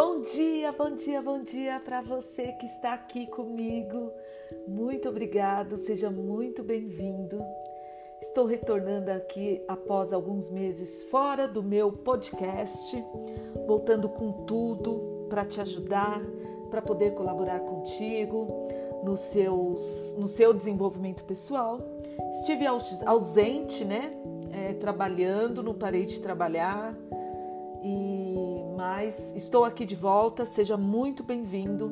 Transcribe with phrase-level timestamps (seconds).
[0.00, 4.12] Bom dia, bom dia, bom dia para você que está aqui comigo.
[4.68, 7.44] Muito obrigado, seja muito bem-vindo.
[8.22, 13.04] Estou retornando aqui após alguns meses fora do meu podcast,
[13.66, 16.20] voltando com tudo para te ajudar,
[16.70, 18.68] para poder colaborar contigo
[19.02, 21.80] no, seus, no seu desenvolvimento pessoal.
[22.38, 22.66] Estive
[23.04, 24.12] ausente, né?
[24.52, 26.96] É, trabalhando, não parei de trabalhar
[28.98, 30.44] mas estou aqui de volta.
[30.44, 31.88] Seja muito bem-vindo.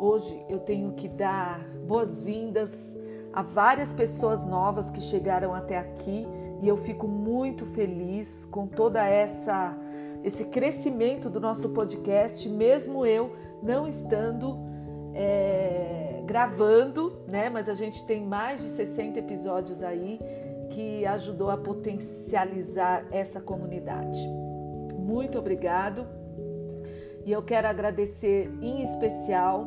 [0.00, 2.98] Hoje eu tenho que dar boas-vindas
[3.32, 6.26] a várias pessoas novas que chegaram até aqui
[6.60, 9.78] e eu fico muito feliz com toda essa
[10.24, 14.58] esse crescimento do nosso podcast, mesmo eu não estando
[15.14, 17.48] é, gravando, né?
[17.48, 20.18] Mas a gente tem mais de 60 episódios aí
[20.70, 24.47] que ajudou a potencializar essa comunidade
[25.08, 26.06] muito obrigado.
[27.24, 29.62] E eu quero agradecer em especial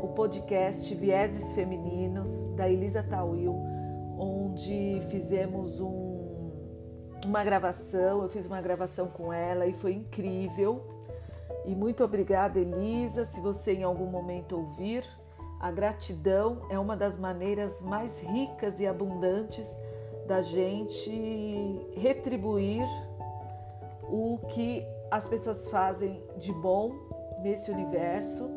[0.00, 3.56] o podcast Vieses Femininos da Elisa Tawil,
[4.16, 6.52] onde fizemos um,
[7.26, 10.86] uma gravação, eu fiz uma gravação com ela e foi incrível.
[11.66, 13.24] E muito obrigada, Elisa.
[13.24, 15.04] Se você em algum momento ouvir,
[15.58, 19.68] a gratidão é uma das maneiras mais ricas e abundantes
[20.28, 22.86] da gente retribuir
[24.08, 26.92] o que as pessoas fazem de bom
[27.42, 28.50] nesse universo.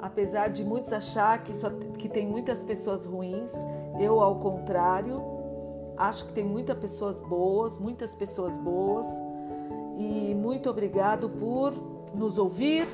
[0.00, 3.52] Apesar de muitos achar que, só, que tem muitas pessoas ruins,
[3.98, 5.22] eu, ao contrário,
[5.96, 9.06] acho que tem muitas pessoas boas, muitas pessoas boas.
[9.98, 11.72] E muito obrigado por
[12.14, 12.86] nos ouvir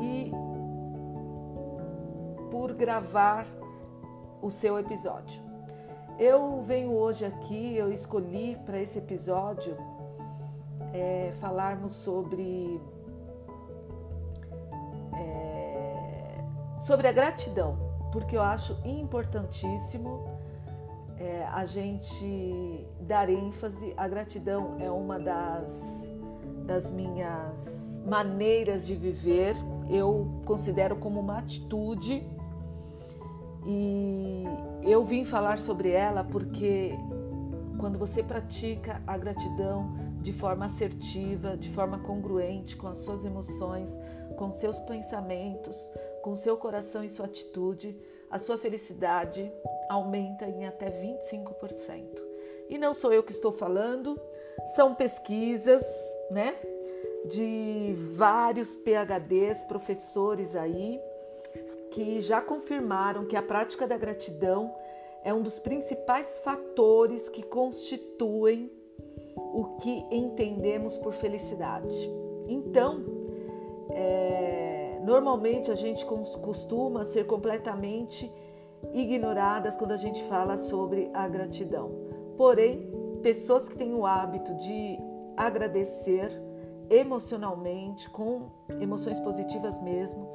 [0.00, 0.32] e
[2.50, 3.46] por gravar
[4.40, 5.42] o seu episódio.
[6.18, 9.76] Eu venho hoje aqui, eu escolhi para esse episódio
[10.92, 12.80] é, falarmos sobre
[15.14, 16.44] é,
[16.78, 17.76] sobre a gratidão,
[18.12, 20.38] porque eu acho importantíssimo
[21.18, 23.92] é, a gente dar ênfase.
[23.96, 26.14] A gratidão é uma das,
[26.64, 29.56] das minhas maneiras de viver.
[29.90, 32.22] Eu considero como uma atitude
[33.66, 34.44] e
[34.82, 36.94] eu vim falar sobre ela porque
[37.78, 43.98] quando você pratica a gratidão, de forma assertiva, de forma congruente com as suas emoções,
[44.36, 45.90] com seus pensamentos,
[46.20, 47.98] com seu coração e sua atitude,
[48.30, 49.50] a sua felicidade
[49.88, 52.20] aumenta em até 25%.
[52.68, 54.20] E não sou eu que estou falando,
[54.76, 55.82] são pesquisas,
[56.30, 56.54] né,
[57.24, 61.00] de vários PhDs, professores aí,
[61.90, 64.74] que já confirmaram que a prática da gratidão
[65.24, 68.77] é um dos principais fatores que constituem
[69.52, 71.96] o que entendemos por felicidade.
[72.48, 73.04] Então,
[73.90, 78.30] é, normalmente a gente costuma ser completamente
[78.92, 81.90] ignoradas quando a gente fala sobre a gratidão.
[82.36, 82.90] Porém,
[83.22, 84.98] pessoas que têm o hábito de
[85.36, 86.30] agradecer
[86.90, 88.48] emocionalmente, com
[88.80, 90.30] emoções positivas mesmo,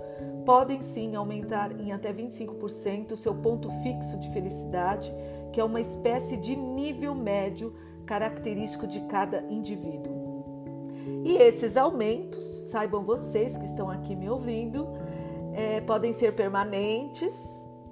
[0.46, 5.14] podem sim aumentar em até 25% o seu ponto fixo de felicidade,
[5.52, 7.74] que é uma espécie de nível médio
[8.06, 10.24] característico de cada indivíduo.
[11.24, 14.88] E esses aumentos, saibam vocês que estão aqui me ouvindo,
[15.54, 17.36] é, podem ser permanentes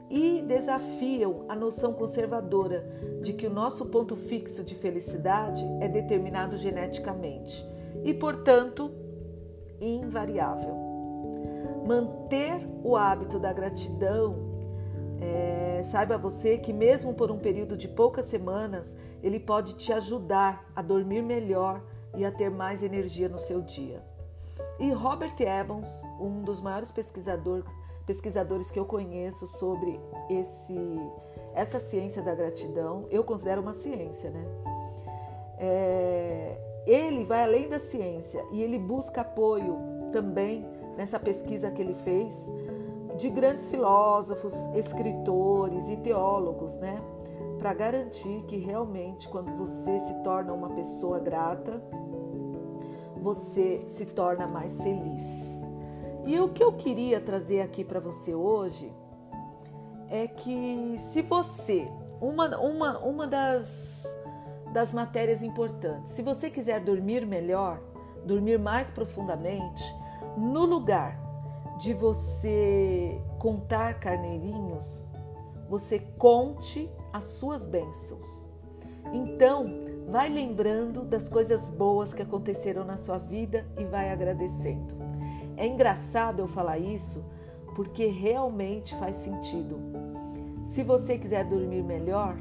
[0.10, 2.84] e desafiam a noção conservadora
[3.22, 7.66] de que o nosso ponto fixo de felicidade é determinado geneticamente
[8.04, 8.92] e, portanto,
[9.80, 10.76] invariável.
[11.88, 14.51] Manter o hábito da gratidão
[15.22, 20.66] é, saiba você que, mesmo por um período de poucas semanas, ele pode te ajudar
[20.76, 21.82] a dormir melhor
[22.16, 24.04] e a ter mais energia no seu dia.
[24.80, 25.88] E Robert Evans,
[26.20, 27.64] um dos maiores pesquisador,
[28.06, 30.00] pesquisadores que eu conheço sobre
[30.30, 30.76] esse,
[31.54, 34.44] essa ciência da gratidão, eu considero uma ciência, né?
[35.60, 39.78] É, ele vai além da ciência e ele busca apoio
[40.12, 40.66] também
[40.98, 42.52] nessa pesquisa que ele fez
[43.22, 47.00] de grandes filósofos, escritores e teólogos, né?
[47.60, 51.80] Para garantir que realmente, quando você se torna uma pessoa grata,
[53.16, 55.62] você se torna mais feliz.
[56.26, 58.92] E o que eu queria trazer aqui para você hoje
[60.10, 61.88] é que se você,
[62.20, 64.04] uma, uma, uma das,
[64.74, 67.80] das matérias importantes, se você quiser dormir melhor,
[68.26, 69.84] dormir mais profundamente,
[70.36, 71.31] no lugar
[71.82, 75.10] de você contar carneirinhos,
[75.68, 78.48] você conte as suas bênçãos.
[79.12, 79.66] Então,
[80.08, 84.94] vai lembrando das coisas boas que aconteceram na sua vida e vai agradecendo.
[85.58, 87.26] É engraçado eu falar isso
[87.76, 89.80] porque realmente faz sentido.
[90.66, 92.38] Se você quiser dormir melhor,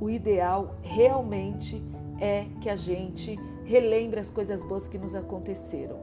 [0.00, 1.84] o ideal realmente
[2.18, 5.98] é que a gente relembre as coisas boas que nos aconteceram.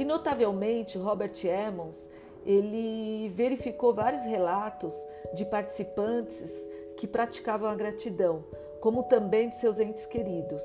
[0.00, 2.08] E notavelmente, Robert Emmons,
[2.46, 4.94] ele verificou vários relatos
[5.34, 6.50] de participantes
[6.96, 8.42] que praticavam a gratidão,
[8.80, 10.62] como também de seus entes queridos.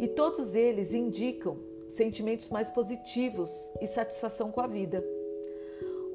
[0.00, 1.56] E todos eles indicam
[1.88, 3.48] sentimentos mais positivos
[3.80, 5.00] e satisfação com a vida.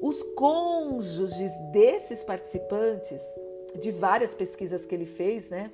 [0.02, 3.22] Os cônjuges desses participantes,
[3.80, 5.70] de várias pesquisas que ele fez, né,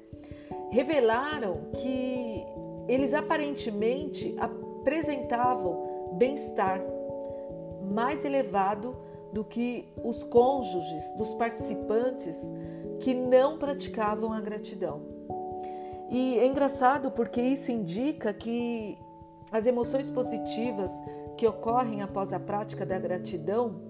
[0.71, 2.47] revelaram que
[2.87, 6.81] eles aparentemente apresentavam bem-estar
[7.91, 8.97] mais elevado
[9.33, 12.37] do que os cônjuges dos participantes
[13.01, 15.03] que não praticavam a gratidão.
[16.11, 18.99] E é engraçado porque isso indica que
[19.53, 20.91] as emoções positivas
[21.37, 23.81] que ocorrem após a prática da gratidão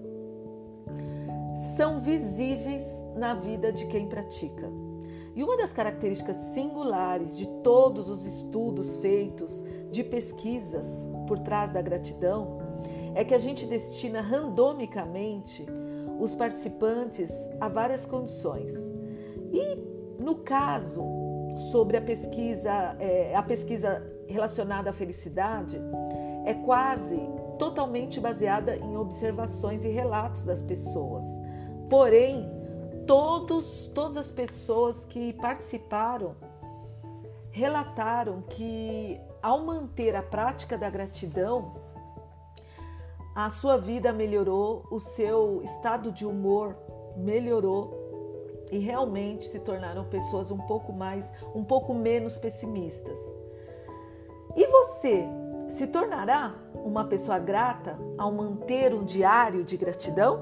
[1.75, 4.69] são visíveis na vida de quem pratica.
[5.35, 10.87] E uma das características singulares de todos os estudos feitos de pesquisas
[11.27, 12.59] por trás da gratidão
[13.15, 15.65] é que a gente destina randomicamente
[16.19, 18.73] os participantes a várias condições.
[19.51, 21.03] E no caso
[21.71, 25.79] sobre a pesquisa, é, a pesquisa relacionada à felicidade
[26.45, 27.19] é quase
[27.57, 31.25] totalmente baseada em observações e relatos das pessoas.
[31.89, 32.49] Porém,
[33.05, 36.35] todos, todas as pessoas que participaram
[37.51, 41.75] relataram que ao manter a prática da gratidão,
[43.35, 46.75] a sua vida melhorou, o seu estado de humor
[47.15, 47.97] melhorou
[48.71, 53.19] e realmente se tornaram pessoas um pouco mais, um pouco menos pessimistas.
[54.55, 55.25] E você
[55.69, 60.41] se tornará uma pessoa grata ao manter um diário de gratidão?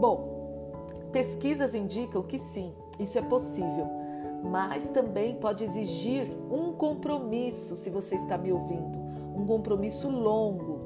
[0.00, 4.01] Bom, pesquisas indicam que sim, isso é possível,
[4.42, 8.98] mas também pode exigir um compromisso, se você está me ouvindo,
[9.36, 10.80] um compromisso longo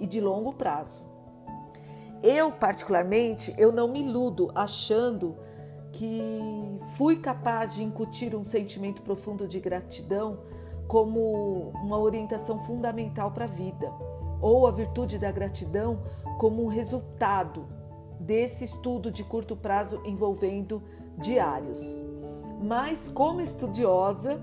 [0.00, 1.02] e de longo prazo.
[2.22, 5.36] Eu, particularmente, eu não me iludo achando
[5.92, 10.38] que fui capaz de incutir um sentimento profundo de gratidão
[10.86, 13.92] como uma orientação fundamental para a vida,
[14.40, 16.02] ou a virtude da gratidão
[16.38, 17.66] como um resultado
[18.18, 20.82] desse estudo de curto prazo envolvendo
[21.18, 21.80] diários.
[22.62, 24.40] Mas, como estudiosa,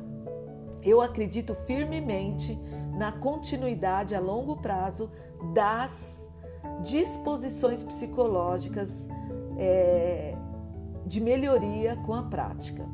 [0.84, 2.60] eu acredito firmemente
[2.98, 5.10] na continuidade a longo prazo
[5.54, 6.30] das
[6.84, 9.08] disposições psicológicas
[9.58, 10.36] é,
[11.06, 12.86] de melhoria com a prática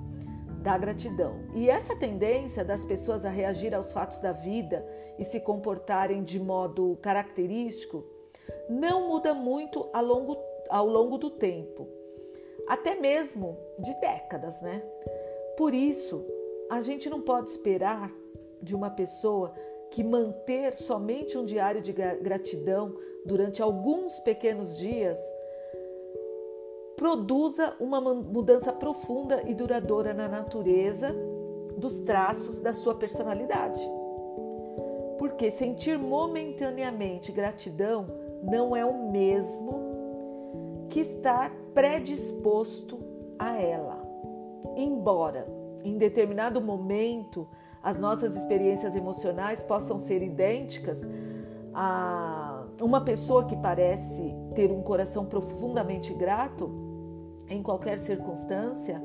[0.62, 1.40] da gratidão.
[1.54, 4.86] E essa tendência das pessoas a reagir aos fatos da vida
[5.18, 8.04] e se comportarem de modo característico
[8.70, 10.38] não muda muito ao longo,
[10.70, 11.88] ao longo do tempo,
[12.68, 14.82] até mesmo de décadas, né?
[15.58, 16.26] Por isso,
[16.70, 18.12] a gente não pode esperar
[18.62, 19.54] de uma pessoa
[19.92, 25.18] que manter somente um diário de gratidão durante alguns pequenos dias
[26.96, 31.14] produza uma mudança profunda e duradoura na natureza
[31.78, 33.82] dos traços da sua personalidade.
[35.18, 38.08] Porque sentir momentaneamente gratidão
[38.44, 43.00] não é o mesmo que estar predisposto
[43.38, 43.95] a ela.
[44.76, 45.48] Embora
[45.84, 47.48] em determinado momento
[47.82, 51.08] as nossas experiências emocionais possam ser idênticas
[51.74, 56.72] a uma pessoa que parece ter um coração profundamente grato
[57.48, 59.02] em qualquer circunstância,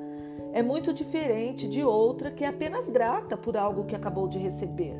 [0.52, 4.94] é muito diferente de outra que é apenas grata por algo que acabou de receber.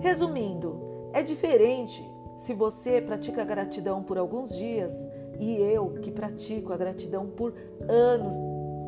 [0.00, 0.80] Resumindo,
[1.12, 2.04] é diferente
[2.38, 4.92] se você pratica gratidão por alguns dias
[5.38, 7.54] e eu que pratico a gratidão por
[7.88, 8.34] anos,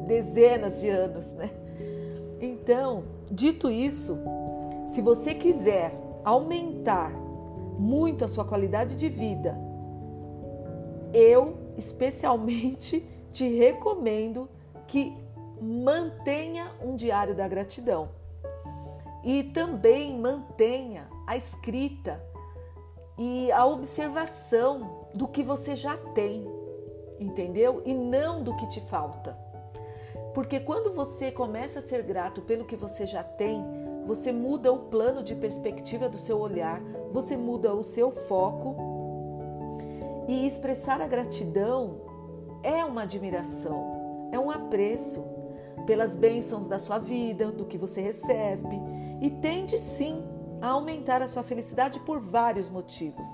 [0.09, 1.51] dezenas de anos, né?
[2.41, 4.19] Então, dito isso,
[4.89, 7.13] se você quiser aumentar
[7.79, 9.57] muito a sua qualidade de vida,
[11.13, 14.49] eu especialmente te recomendo
[14.87, 15.17] que
[15.61, 18.09] mantenha um diário da gratidão
[19.23, 22.23] e também mantenha a escrita
[23.19, 26.47] e a observação do que você já tem,
[27.19, 27.83] entendeu?
[27.85, 29.37] E não do que te falta.
[30.35, 33.65] Porque quando você começa a ser grato pelo que você já tem,
[34.07, 36.81] você muda o plano de perspectiva do seu olhar,
[37.13, 38.77] você muda o seu foco.
[40.29, 42.01] E expressar a gratidão
[42.63, 45.25] é uma admiração, é um apreço
[45.87, 48.79] pelas bênçãos da sua vida, do que você recebe,
[49.23, 50.23] e tende sim
[50.61, 53.27] a aumentar a sua felicidade por vários motivos.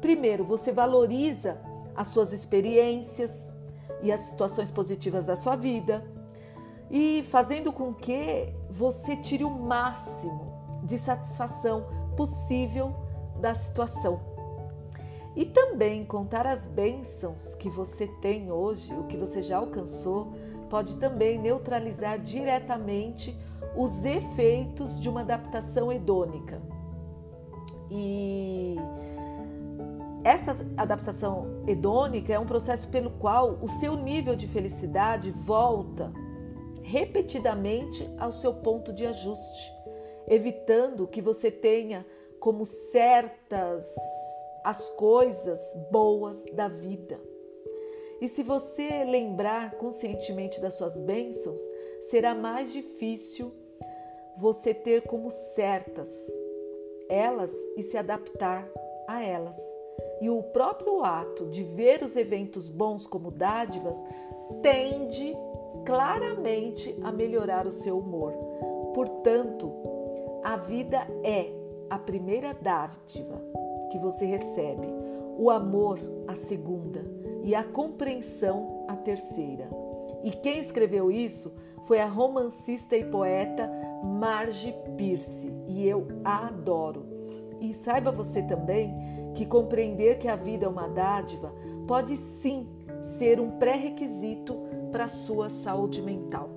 [0.00, 1.60] Primeiro, você valoriza
[1.96, 3.56] as suas experiências
[4.02, 6.04] e as situações positivas da sua vida
[6.90, 10.52] e fazendo com que você tire o máximo
[10.82, 12.94] de satisfação possível
[13.40, 14.20] da situação.
[15.36, 20.32] E também contar as bênçãos que você tem hoje, o que você já alcançou,
[20.68, 23.36] pode também neutralizar diretamente
[23.76, 26.60] os efeitos de uma adaptação hedônica.
[27.90, 28.76] E
[30.24, 36.12] essa adaptação hedônica é um processo pelo qual o seu nível de felicidade volta
[36.88, 39.70] repetidamente ao seu ponto de ajuste,
[40.26, 42.06] evitando que você tenha
[42.40, 43.94] como certas
[44.64, 47.20] as coisas boas da vida.
[48.22, 51.60] E se você lembrar conscientemente das suas bênçãos,
[52.02, 53.52] será mais difícil
[54.38, 56.08] você ter como certas
[57.08, 58.66] elas e se adaptar
[59.06, 59.56] a elas.
[60.22, 63.96] E o próprio ato de ver os eventos bons como dádivas
[64.62, 65.36] tende
[65.84, 68.32] claramente a melhorar o seu humor.
[68.94, 69.72] Portanto,
[70.44, 71.52] a vida é
[71.90, 73.42] a primeira dádiva
[73.90, 74.86] que você recebe,
[75.36, 77.04] o amor a segunda
[77.42, 79.68] e a compreensão a terceira.
[80.22, 81.54] E quem escreveu isso
[81.84, 83.70] foi a romancista e poeta
[84.02, 87.06] Marge Pierce, e eu a adoro.
[87.60, 88.94] E saiba você também
[89.34, 91.52] que compreender que a vida é uma dádiva
[91.86, 92.68] pode sim
[93.02, 94.56] ser um pré-requisito
[94.90, 96.50] para a sua saúde mental.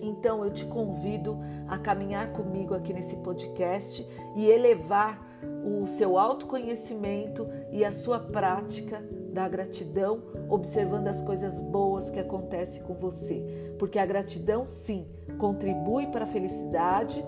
[0.00, 5.24] Então eu te convido a caminhar comigo aqui nesse podcast e elevar
[5.64, 12.82] o seu autoconhecimento e a sua prática da gratidão, observando as coisas boas que acontecem
[12.82, 13.74] com você.
[13.78, 15.06] Porque a gratidão, sim,
[15.38, 17.22] contribui para a felicidade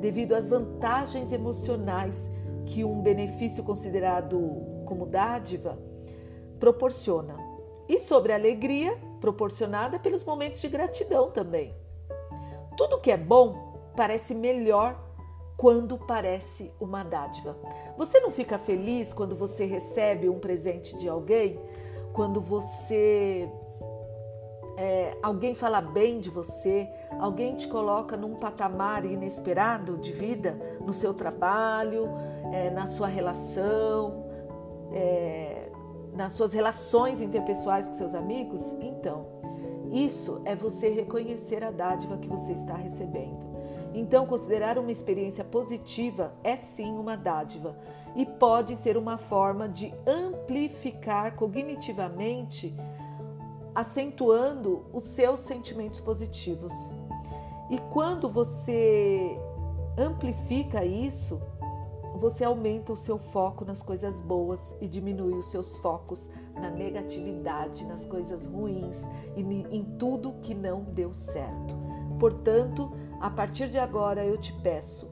[0.00, 2.30] devido às vantagens emocionais
[2.64, 4.38] que um benefício considerado
[4.86, 5.78] como dádiva
[6.58, 7.36] proporciona.
[7.88, 11.74] E sobre a alegria, proporcionada pelos momentos de gratidão também.
[12.76, 14.98] Tudo que é bom parece melhor
[15.60, 17.54] quando parece uma dádiva.
[17.98, 21.60] Você não fica feliz quando você recebe um presente de alguém?
[22.14, 23.46] Quando você.
[24.78, 30.94] É, alguém fala bem de você, alguém te coloca num patamar inesperado de vida, no
[30.94, 32.08] seu trabalho,
[32.50, 34.24] é, na sua relação,
[34.94, 35.59] é,
[36.20, 38.74] nas suas relações interpessoais com seus amigos?
[38.78, 39.26] Então,
[39.90, 43.40] isso é você reconhecer a dádiva que você está recebendo.
[43.94, 47.74] Então, considerar uma experiência positiva é sim uma dádiva
[48.14, 52.76] e pode ser uma forma de amplificar cognitivamente,
[53.74, 56.72] acentuando os seus sentimentos positivos.
[57.70, 59.38] E quando você
[59.96, 61.40] amplifica isso,
[62.20, 67.86] você aumenta o seu foco nas coisas boas e diminui os seus focos na negatividade,
[67.86, 68.98] nas coisas ruins
[69.34, 71.74] e em tudo que não deu certo.
[72.18, 75.10] Portanto, a partir de agora eu te peço,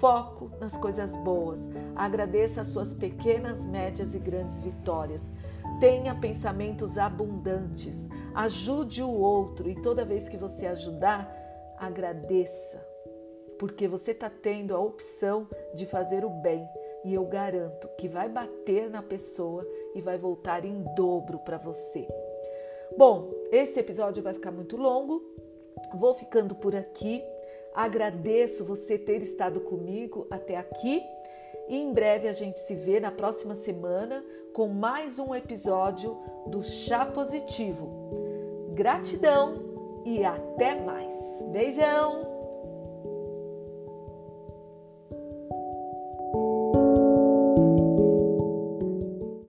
[0.00, 5.32] foco nas coisas boas, agradeça as suas pequenas, médias e grandes vitórias.
[5.78, 11.32] Tenha pensamentos abundantes, ajude o outro e toda vez que você ajudar,
[11.78, 12.89] agradeça,
[13.60, 16.66] porque você está tendo a opção de fazer o bem
[17.04, 22.08] e eu garanto que vai bater na pessoa e vai voltar em dobro para você.
[22.96, 25.22] Bom, esse episódio vai ficar muito longo,
[25.94, 27.22] vou ficando por aqui.
[27.74, 31.02] Agradeço você ter estado comigo até aqui
[31.68, 34.24] e em breve a gente se vê na próxima semana
[34.54, 38.72] com mais um episódio do Chá Positivo.
[38.72, 41.14] Gratidão e até mais.
[41.52, 42.29] Beijão!